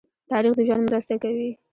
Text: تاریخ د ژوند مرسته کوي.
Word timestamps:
تاریخ 0.31 0.53
د 0.55 0.59
ژوند 0.67 0.83
مرسته 0.87 1.15
کوي. 1.23 1.49